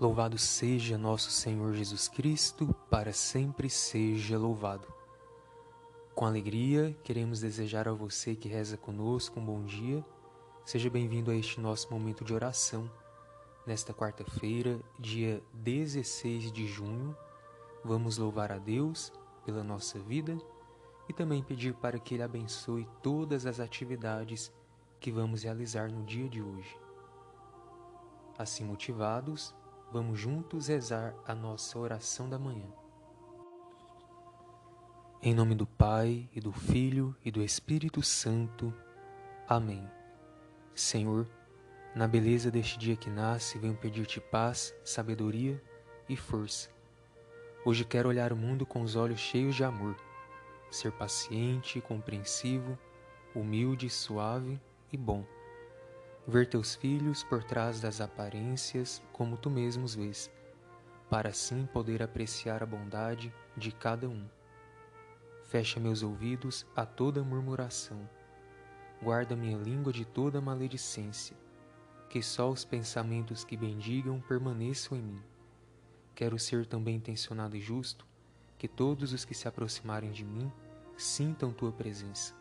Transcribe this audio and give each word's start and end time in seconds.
Louvado 0.00 0.38
seja 0.38 0.96
nosso 0.96 1.28
Senhor 1.28 1.74
Jesus 1.74 2.06
Cristo, 2.06 2.72
para 2.88 3.12
sempre 3.12 3.68
seja 3.68 4.38
louvado. 4.38 4.86
Com 6.14 6.24
alegria, 6.24 6.96
queremos 7.02 7.40
desejar 7.40 7.88
a 7.88 7.92
você 7.92 8.36
que 8.36 8.46
reza 8.46 8.76
conosco 8.76 9.40
um 9.40 9.44
bom 9.44 9.64
dia. 9.64 10.04
Seja 10.64 10.88
bem-vindo 10.88 11.32
a 11.32 11.34
este 11.34 11.60
nosso 11.60 11.92
momento 11.92 12.24
de 12.24 12.32
oração. 12.32 12.88
Nesta 13.66 13.92
quarta-feira, 13.92 14.78
dia 15.00 15.42
16 15.54 16.52
de 16.52 16.64
junho, 16.68 17.16
vamos 17.84 18.18
louvar 18.18 18.52
a 18.52 18.58
Deus 18.58 19.12
pela 19.44 19.64
nossa 19.64 19.98
vida 19.98 20.38
e 21.08 21.12
também 21.12 21.42
pedir 21.42 21.74
para 21.74 21.98
que 21.98 22.14
Ele 22.14 22.22
abençoe 22.22 22.88
todas 23.02 23.46
as 23.46 23.58
atividades 23.58 24.52
que 25.00 25.10
vamos 25.10 25.42
realizar 25.42 25.90
no 25.90 26.04
dia 26.04 26.28
de 26.28 26.40
hoje. 26.40 26.78
Assim 28.38 28.64
motivados, 28.64 29.52
Vamos 29.90 30.20
juntos 30.20 30.68
rezar 30.68 31.14
a 31.26 31.34
nossa 31.34 31.78
oração 31.78 32.28
da 32.28 32.38
manhã. 32.38 32.66
Em 35.22 35.34
nome 35.34 35.54
do 35.54 35.66
Pai, 35.66 36.28
e 36.34 36.40
do 36.40 36.52
Filho, 36.52 37.16
e 37.24 37.30
do 37.30 37.42
Espírito 37.42 38.02
Santo. 38.02 38.72
Amém. 39.48 39.88
Senhor, 40.74 41.26
na 41.94 42.06
beleza 42.06 42.50
deste 42.50 42.78
dia 42.78 42.96
que 42.96 43.08
nasce, 43.08 43.58
venho 43.58 43.74
pedir-te 43.74 44.20
paz, 44.20 44.74
sabedoria 44.84 45.60
e 46.06 46.16
força. 46.16 46.68
Hoje 47.64 47.82
quero 47.82 48.10
olhar 48.10 48.30
o 48.30 48.36
mundo 48.36 48.66
com 48.66 48.82
os 48.82 48.94
olhos 48.94 49.18
cheios 49.18 49.56
de 49.56 49.64
amor, 49.64 49.96
ser 50.70 50.92
paciente, 50.92 51.80
compreensivo, 51.80 52.78
humilde, 53.34 53.88
suave 53.88 54.60
e 54.92 54.98
bom 54.98 55.24
ver 56.28 56.46
teus 56.46 56.74
filhos 56.74 57.24
por 57.24 57.42
trás 57.42 57.80
das 57.80 58.02
aparências 58.02 59.02
como 59.14 59.38
tu 59.38 59.48
mesmo 59.48 59.82
os 59.86 59.94
vês, 59.94 60.30
para 61.08 61.30
assim 61.30 61.64
poder 61.64 62.02
apreciar 62.02 62.62
a 62.62 62.66
bondade 62.66 63.32
de 63.56 63.72
cada 63.72 64.06
um. 64.06 64.28
Fecha 65.46 65.80
meus 65.80 66.02
ouvidos 66.02 66.66
a 66.76 66.84
toda 66.84 67.24
murmuração, 67.24 68.06
guarda 69.02 69.34
minha 69.34 69.56
língua 69.56 69.90
de 69.90 70.04
toda 70.04 70.38
maledicência, 70.38 71.34
que 72.10 72.22
só 72.22 72.50
os 72.50 72.62
pensamentos 72.62 73.42
que 73.42 73.56
bendigam 73.56 74.20
permaneçam 74.20 74.98
em 74.98 75.02
mim. 75.02 75.22
Quero 76.14 76.38
ser 76.38 76.66
também 76.66 76.96
intencionado 76.96 77.56
e 77.56 77.60
justo, 77.60 78.06
que 78.58 78.68
todos 78.68 79.14
os 79.14 79.24
que 79.24 79.32
se 79.32 79.48
aproximarem 79.48 80.10
de 80.10 80.26
mim 80.26 80.52
sintam 80.94 81.54
tua 81.54 81.72
presença. 81.72 82.34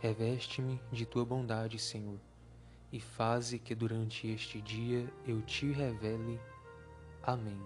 Reveste-me 0.00 0.80
de 0.90 1.04
tua 1.04 1.26
bondade, 1.26 1.78
Senhor 1.78 2.18
e 2.92 3.00
faze 3.00 3.58
que 3.58 3.74
durante 3.74 4.26
este 4.28 4.60
dia 4.60 5.06
eu 5.26 5.42
te 5.42 5.70
revele. 5.70 6.40
Amém. 7.22 7.60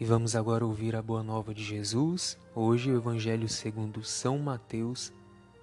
E 0.00 0.04
vamos 0.04 0.36
agora 0.36 0.64
ouvir 0.64 0.94
a 0.94 1.02
boa 1.02 1.24
nova 1.24 1.52
de 1.52 1.64
Jesus, 1.64 2.38
hoje 2.54 2.92
o 2.92 2.96
Evangelho 2.96 3.48
segundo 3.48 4.04
São 4.04 4.38
Mateus, 4.38 5.12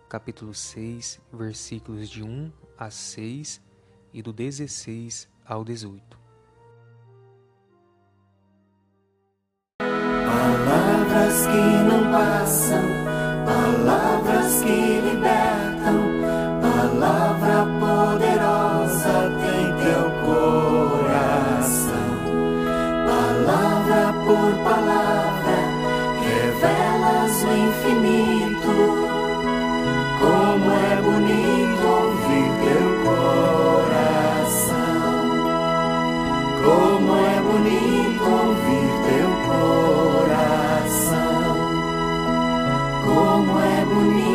capítulo 0.09 0.53
6, 0.53 1.21
versículos 1.31 2.09
de 2.09 2.21
1 2.21 2.51
a 2.77 2.89
6 2.89 3.61
e 4.13 4.21
do 4.21 4.33
16 4.33 5.29
ao 5.45 5.63
18. 5.63 6.19
Palavras 9.79 11.47
que 11.47 11.83
não 11.87 12.11
passam, 12.11 12.94
Como 36.65 37.15
é 37.15 37.41
bonito 37.41 38.23
ouvir 38.23 38.89
teu 39.05 39.29
coração. 40.25 40.73
Como 43.05 43.53
é 43.59 43.85
bonito 43.85 44.34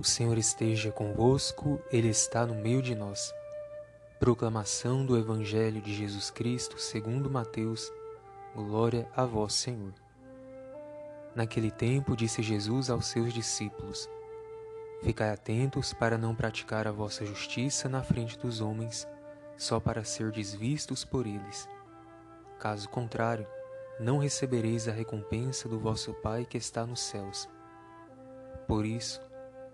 O 0.00 0.02
Senhor 0.02 0.38
esteja 0.38 0.90
convosco, 0.90 1.78
Ele 1.92 2.08
está 2.08 2.46
no 2.46 2.54
meio 2.54 2.80
de 2.80 2.94
nós. 2.94 3.34
Proclamação 4.18 5.04
do 5.04 5.14
Evangelho 5.14 5.78
de 5.82 5.94
Jesus 5.94 6.30
Cristo 6.30 6.80
segundo 6.80 7.28
Mateus. 7.28 7.92
Glória 8.54 9.06
a 9.14 9.26
vós, 9.26 9.52
Senhor. 9.52 9.92
Naquele 11.34 11.70
tempo 11.70 12.16
disse 12.16 12.40
Jesus 12.40 12.88
aos 12.88 13.08
seus 13.08 13.30
discípulos: 13.34 14.08
Ficai 15.02 15.28
atentos 15.28 15.92
para 15.92 16.16
não 16.16 16.34
praticar 16.34 16.88
a 16.88 16.92
vossa 16.92 17.26
justiça 17.26 17.86
na 17.86 18.02
frente 18.02 18.38
dos 18.38 18.62
homens, 18.62 19.06
só 19.58 19.78
para 19.78 20.02
ser 20.02 20.32
desvistos 20.32 21.04
por 21.04 21.26
eles. 21.26 21.68
Caso 22.58 22.88
contrário, 22.88 23.46
não 24.00 24.16
recebereis 24.16 24.88
a 24.88 24.92
recompensa 24.92 25.68
do 25.68 25.78
vosso 25.78 26.14
Pai 26.14 26.46
que 26.46 26.56
está 26.56 26.86
nos 26.86 27.00
céus. 27.00 27.46
Por 28.66 28.86
isso, 28.86 29.20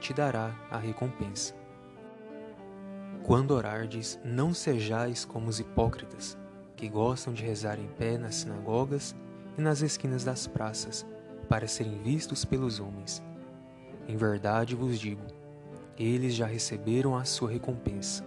te 0.00 0.12
dará 0.12 0.54
a 0.70 0.78
recompensa. 0.78 1.54
Quando 3.22 3.50
orardes, 3.50 4.18
não 4.24 4.54
sejais 4.54 5.24
como 5.24 5.48
os 5.48 5.60
hipócritas, 5.60 6.38
que 6.76 6.88
gostam 6.88 7.34
de 7.34 7.44
rezar 7.44 7.78
em 7.78 7.88
pé 7.88 8.16
nas 8.16 8.36
sinagogas 8.36 9.14
e 9.58 9.60
nas 9.60 9.82
esquinas 9.82 10.24
das 10.24 10.46
praças, 10.46 11.04
para 11.48 11.66
serem 11.66 11.98
vistos 12.02 12.44
pelos 12.44 12.78
homens. 12.78 13.22
Em 14.06 14.16
verdade 14.16 14.74
vos 14.74 14.98
digo, 14.98 15.26
eles 15.98 16.34
já 16.34 16.46
receberam 16.46 17.16
a 17.16 17.24
sua 17.24 17.50
recompensa. 17.50 18.24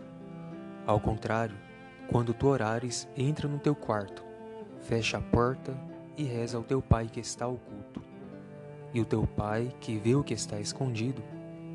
Ao 0.85 0.99
contrário, 0.99 1.57
quando 2.09 2.33
tu 2.33 2.47
orares, 2.47 3.07
entra 3.15 3.47
no 3.47 3.57
teu 3.57 3.73
quarto, 3.73 4.23
fecha 4.81 5.17
a 5.17 5.21
porta 5.21 5.73
e 6.17 6.23
reza 6.23 6.57
ao 6.57 6.63
teu 6.63 6.81
pai 6.81 7.07
que 7.07 7.19
está 7.19 7.47
oculto. 7.47 8.01
E 8.93 8.99
o 8.99 9.05
teu 9.05 9.25
pai, 9.25 9.73
que 9.79 9.97
vê 9.97 10.13
o 10.13 10.23
que 10.23 10.33
está 10.33 10.59
escondido, 10.59 11.23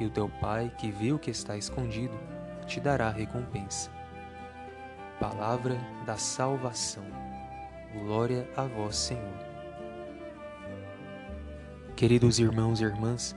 e 0.00 0.06
o 0.06 0.10
teu 0.10 0.28
Pai, 0.40 0.72
que 0.78 0.92
o 1.12 1.18
que 1.18 1.30
está 1.30 1.56
escondido, 1.56 2.18
te 2.66 2.80
dará 2.80 3.10
recompensa. 3.10 3.90
Palavra 5.18 5.76
da 6.06 6.16
salvação. 6.16 7.04
Glória 7.92 8.48
a 8.56 8.62
vós, 8.64 8.96
Senhor. 8.96 9.48
Queridos 11.96 12.38
irmãos 12.38 12.80
e 12.80 12.84
irmãs, 12.84 13.34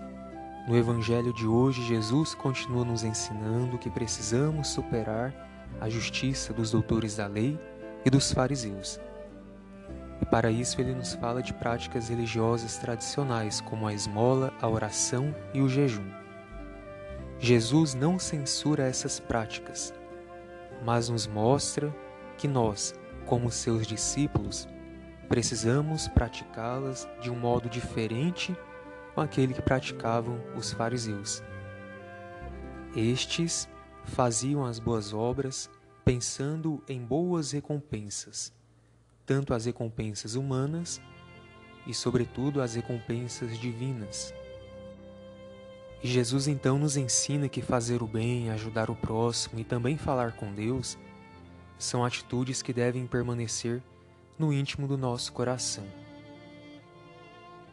no 0.67 0.77
Evangelho 0.77 1.33
de 1.33 1.47
hoje, 1.47 1.81
Jesus 1.83 2.35
continua 2.35 2.85
nos 2.85 3.03
ensinando 3.03 3.79
que 3.79 3.89
precisamos 3.89 4.67
superar 4.67 5.33
a 5.79 5.89
justiça 5.89 6.53
dos 6.53 6.69
doutores 6.69 7.15
da 7.15 7.25
lei 7.25 7.59
e 8.05 8.09
dos 8.09 8.31
fariseus. 8.31 8.99
E 10.21 10.25
para 10.25 10.51
isso 10.51 10.79
ele 10.79 10.93
nos 10.93 11.15
fala 11.15 11.41
de 11.41 11.53
práticas 11.53 12.09
religiosas 12.09 12.77
tradicionais, 12.77 13.59
como 13.61 13.87
a 13.87 13.93
esmola, 13.93 14.53
a 14.61 14.67
oração 14.67 15.33
e 15.51 15.61
o 15.61 15.67
jejum. 15.67 16.20
Jesus 17.43 17.95
não 17.95 18.19
censura 18.19 18.83
essas 18.83 19.19
práticas, 19.19 19.91
mas 20.85 21.09
nos 21.09 21.25
mostra 21.25 21.91
que 22.37 22.47
nós, 22.47 22.93
como 23.25 23.49
seus 23.49 23.87
discípulos, 23.87 24.67
precisamos 25.27 26.07
praticá-las 26.07 27.09
de 27.19 27.31
um 27.31 27.35
modo 27.35 27.67
diferente 27.67 28.55
com 29.15 29.21
aquele 29.21 29.55
que 29.55 29.61
praticavam 29.61 30.39
os 30.55 30.71
fariseus. 30.71 31.41
Estes 32.95 33.67
faziam 34.05 34.63
as 34.63 34.77
boas 34.77 35.11
obras 35.11 35.67
pensando 36.05 36.83
em 36.87 37.03
boas 37.03 37.53
recompensas, 37.53 38.53
tanto 39.25 39.55
as 39.55 39.65
recompensas 39.65 40.35
humanas 40.35 41.01
e, 41.87 41.93
sobretudo, 41.93 42.61
as 42.61 42.75
recompensas 42.75 43.57
divinas. 43.57 44.31
E 46.03 46.07
Jesus 46.07 46.47
então 46.47 46.79
nos 46.79 46.97
ensina 46.97 47.47
que 47.47 47.61
fazer 47.61 48.01
o 48.01 48.07
bem, 48.07 48.49
ajudar 48.49 48.89
o 48.89 48.95
próximo 48.95 49.59
e 49.59 49.63
também 49.63 49.97
falar 49.97 50.33
com 50.33 50.51
Deus 50.51 50.97
são 51.77 52.03
atitudes 52.03 52.61
que 52.61 52.73
devem 52.73 53.05
permanecer 53.05 53.81
no 54.37 54.51
íntimo 54.51 54.87
do 54.87 54.97
nosso 54.97 55.31
coração. 55.31 55.85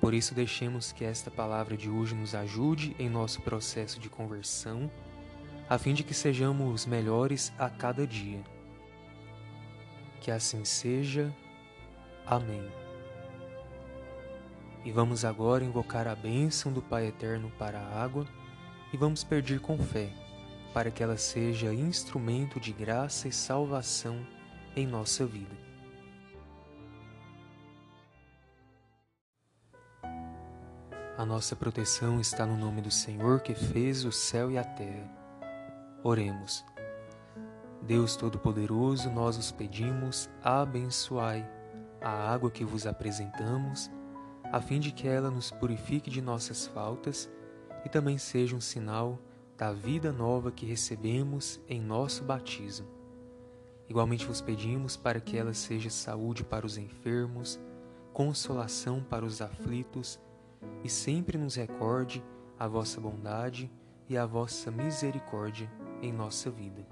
Por 0.00 0.14
isso, 0.14 0.34
deixemos 0.34 0.92
que 0.92 1.04
esta 1.04 1.30
palavra 1.30 1.76
de 1.76 1.90
hoje 1.90 2.14
nos 2.14 2.34
ajude 2.34 2.94
em 2.98 3.08
nosso 3.08 3.40
processo 3.42 3.98
de 3.98 4.08
conversão, 4.08 4.90
a 5.68 5.76
fim 5.76 5.92
de 5.92 6.04
que 6.04 6.14
sejamos 6.14 6.86
melhores 6.86 7.52
a 7.58 7.68
cada 7.68 8.06
dia. 8.06 8.42
Que 10.20 10.30
assim 10.30 10.64
seja. 10.64 11.34
Amém. 12.24 12.87
E 14.88 14.90
vamos 14.90 15.22
agora 15.22 15.62
invocar 15.62 16.08
a 16.08 16.14
bênção 16.14 16.72
do 16.72 16.80
Pai 16.80 17.08
Eterno 17.08 17.52
para 17.58 17.78
a 17.78 18.02
água 18.02 18.26
e 18.90 18.96
vamos 18.96 19.22
pedir 19.22 19.60
com 19.60 19.76
fé, 19.76 20.10
para 20.72 20.90
que 20.90 21.02
ela 21.02 21.18
seja 21.18 21.74
instrumento 21.74 22.58
de 22.58 22.72
graça 22.72 23.28
e 23.28 23.30
salvação 23.30 24.26
em 24.74 24.86
nossa 24.86 25.26
vida. 25.26 25.54
A 31.18 31.26
nossa 31.26 31.54
proteção 31.54 32.18
está 32.18 32.46
no 32.46 32.56
nome 32.56 32.80
do 32.80 32.90
Senhor 32.90 33.42
que 33.42 33.54
fez 33.54 34.06
o 34.06 34.10
céu 34.10 34.50
e 34.50 34.56
a 34.56 34.64
terra. 34.64 35.06
Oremos. 36.02 36.64
Deus 37.82 38.16
Todo-Poderoso, 38.16 39.10
nós 39.10 39.36
os 39.36 39.52
pedimos, 39.52 40.30
abençoai 40.42 41.46
a 42.00 42.32
água 42.32 42.50
que 42.50 42.64
vos 42.64 42.86
apresentamos, 42.86 43.90
a 44.52 44.60
fim 44.60 44.80
de 44.80 44.92
que 44.92 45.06
ela 45.06 45.30
nos 45.30 45.50
purifique 45.50 46.10
de 46.10 46.22
nossas 46.22 46.66
faltas 46.66 47.30
e 47.84 47.88
também 47.88 48.18
seja 48.18 48.56
um 48.56 48.60
sinal 48.60 49.18
da 49.56 49.72
vida 49.72 50.12
nova 50.12 50.50
que 50.50 50.64
recebemos 50.64 51.60
em 51.68 51.80
nosso 51.80 52.24
batismo. 52.24 52.86
Igualmente 53.88 54.26
vos 54.26 54.40
pedimos 54.40 54.96
para 54.96 55.20
que 55.20 55.36
ela 55.36 55.54
seja 55.54 55.90
saúde 55.90 56.44
para 56.44 56.66
os 56.66 56.76
enfermos, 56.76 57.58
consolação 58.12 59.02
para 59.02 59.24
os 59.24 59.40
aflitos 59.40 60.20
e 60.84 60.88
sempre 60.88 61.38
nos 61.38 61.54
recorde 61.56 62.22
a 62.58 62.66
vossa 62.66 63.00
bondade 63.00 63.70
e 64.08 64.16
a 64.16 64.26
vossa 64.26 64.70
misericórdia 64.70 65.70
em 66.02 66.12
nossa 66.12 66.50
vida. 66.50 66.86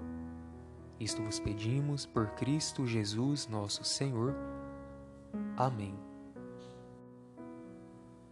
Isto 0.99 1.21
vos 1.21 1.39
pedimos 1.39 2.05
por 2.05 2.27
Cristo 2.31 2.87
Jesus, 2.87 3.47
nosso 3.47 3.83
Senhor. 3.83 4.35
Amém. 5.55 6.06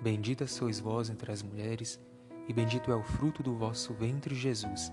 Bendita 0.00 0.46
sois 0.46 0.78
vós 0.78 1.10
entre 1.10 1.32
as 1.32 1.42
mulheres, 1.42 2.00
e 2.46 2.52
bendito 2.52 2.92
é 2.92 2.94
o 2.94 3.02
fruto 3.02 3.42
do 3.42 3.56
vosso 3.56 3.92
ventre, 3.92 4.34
Jesus. 4.34 4.92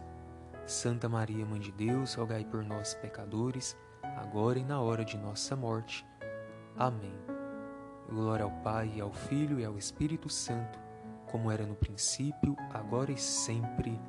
Santa 0.65 1.07
Maria, 1.07 1.45
Mãe 1.45 1.59
de 1.59 1.71
Deus, 1.71 2.15
rogai 2.15 2.43
por 2.43 2.63
nós, 2.63 2.95
pecadores, 2.95 3.77
agora 4.01 4.57
e 4.57 4.63
na 4.63 4.81
hora 4.81 5.05
de 5.05 5.15
nossa 5.15 5.55
morte. 5.55 6.03
Amém. 6.75 7.13
Glória 8.09 8.45
ao 8.45 8.51
Pai, 8.63 8.99
ao 8.99 9.13
Filho 9.13 9.59
e 9.59 9.65
ao 9.65 9.77
Espírito 9.77 10.27
Santo, 10.27 10.79
como 11.27 11.51
era 11.51 11.65
no 11.67 11.75
princípio, 11.75 12.55
agora 12.71 13.11
e 13.11 13.17
sempre. 13.17 13.99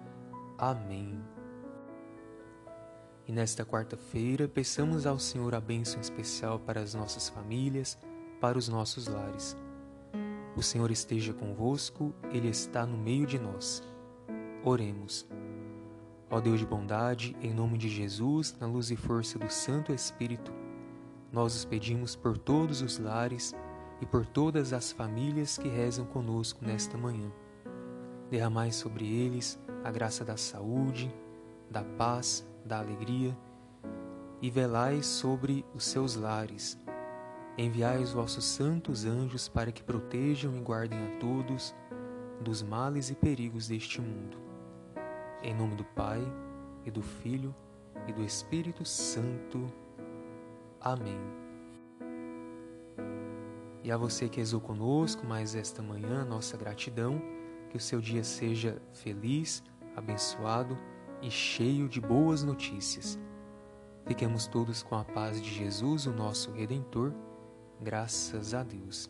Amém. 0.57 1.23
E 3.27 3.33
nesta 3.33 3.67
quarta-feira, 3.67 4.49
peçamos 4.49 5.07
ao 5.07 5.19
Senhor 5.19 5.55
a 5.55 5.61
bênção 5.61 6.01
especial 6.01 6.59
para 6.59 6.81
as 6.81 6.95
nossas 6.95 7.29
famílias, 7.29 7.99
para 8.41 8.57
os 8.57 8.69
nossos 8.69 9.07
lares. 9.07 9.57
O 10.57 10.63
Senhor 10.63 10.91
esteja 10.91 11.35
convosco, 11.35 12.15
Ele 12.33 12.49
está 12.49 12.87
no 12.87 12.97
meio 12.97 13.27
de 13.27 13.39
nós. 13.39 13.83
Oremos. 14.65 15.29
Ó 16.31 16.41
Deus 16.41 16.59
de 16.59 16.67
bondade, 16.67 17.37
em 17.43 17.53
nome 17.53 17.77
de 17.77 17.91
Jesus, 17.91 18.57
na 18.59 18.67
luz 18.67 18.91
e 18.91 18.97
força 18.97 19.39
do 19.39 19.51
Santo 19.51 19.93
Espírito, 19.93 20.51
nós 21.31 21.55
os 21.55 21.65
pedimos 21.65 22.17
por 22.17 22.39
todos 22.39 22.81
os 22.81 22.99
lares 22.99 23.55
e 24.01 24.07
por 24.07 24.25
todas 24.25 24.73
as 24.73 24.91
famílias 24.91 25.59
que 25.59 25.69
rezam 25.69 26.07
conosco 26.07 26.65
nesta 26.65 26.97
manhã. 26.97 27.31
Derramai 28.31 28.73
sobre 28.73 29.07
eles 29.07 29.59
a 29.85 29.91
graça 29.91 30.25
da 30.25 30.37
saúde, 30.37 31.15
da 31.71 31.85
paz, 31.85 32.47
da 32.65 32.79
alegria 32.79 33.37
e 34.41 34.51
velai 34.51 35.03
sobre 35.03 35.65
os 35.75 35.85
seus 35.85 36.17
lares. 36.17 36.79
Enviai 37.59 38.03
os 38.03 38.13
vossos 38.13 38.45
santos 38.45 39.05
anjos 39.05 39.49
para 39.49 39.73
que 39.73 39.83
protejam 39.83 40.55
e 40.57 40.61
guardem 40.61 40.99
a 40.99 41.19
todos 41.19 41.75
dos 42.41 42.63
males 42.63 43.11
e 43.11 43.15
perigos 43.15 43.69
deste 43.69 44.01
mundo. 44.01 44.37
Em 45.43 45.55
nome 45.55 45.75
do 45.75 45.85
Pai, 45.85 46.21
e 46.85 46.91
do 46.91 47.03
Filho, 47.03 47.55
e 48.07 48.13
do 48.13 48.23
Espírito 48.23 48.85
Santo. 48.85 49.73
Amém. 50.81 51.19
E 53.83 53.91
a 53.91 53.97
você 53.97 54.29
que 54.29 54.39
rezou 54.39 54.61
conosco 54.61 55.27
mais 55.27 55.55
esta 55.55 55.83
manhã, 55.83 56.25
nossa 56.25 56.57
gratidão. 56.57 57.21
Que 57.71 57.77
o 57.77 57.81
seu 57.81 58.01
dia 58.01 58.23
seja 58.23 58.81
feliz, 58.93 59.63
abençoado 59.97 60.79
e 61.21 61.31
cheio 61.31 61.89
de 61.89 62.01
boas 62.01 62.43
notícias. 62.43 63.19
Fiquemos 64.07 64.47
todos 64.47 64.83
com 64.83 64.95
a 64.95 65.05
paz 65.05 65.43
de 65.43 65.53
Jesus, 65.53 66.07
o 66.07 66.13
nosso 66.13 66.53
Redentor. 66.53 67.13
Graças 67.81 68.55
a 68.55 68.63
Deus. 68.63 69.09